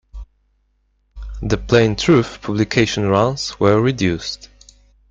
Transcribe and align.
"The 1.43 1.57
Plain 1.57 1.95
Truth" 1.95 2.41
publication 2.41 3.07
runs 3.07 3.59
were 3.59 3.79
reduced. 3.79 4.49